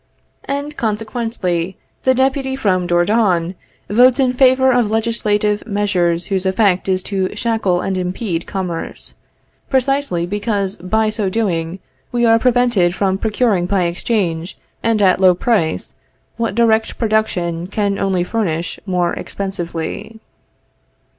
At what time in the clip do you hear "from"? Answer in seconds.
2.55-2.87, 12.95-13.19